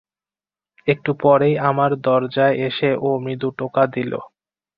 একটু 0.87 1.11
পরেই 1.21 1.55
আমার 1.69 1.91
দরজায় 2.05 2.55
এসে 2.67 2.89
ও 2.99 3.09
মৃদু 3.23 3.49
টোকা 3.59 3.83
দিল। 3.95 4.11